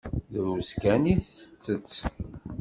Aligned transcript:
Drus 0.33 0.69
kan 0.81 1.03
i 1.13 1.15
tettett. 1.17 1.93